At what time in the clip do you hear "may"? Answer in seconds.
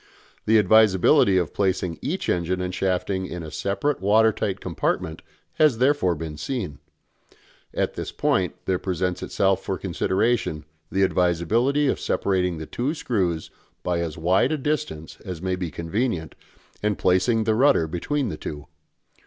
15.39-15.55